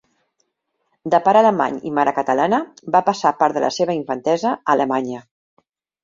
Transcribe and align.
De 1.13 1.17
pare 1.25 1.41
alemany 1.41 1.75
i 1.89 1.91
mare 1.97 2.13
catalana, 2.15 2.59
va 2.95 3.01
passar 3.09 3.33
part 3.41 3.59
de 3.59 3.63
la 3.65 3.69
seva 3.75 3.97
infantesa 3.97 4.55
a 4.55 4.59
Alemanya. 4.77 5.21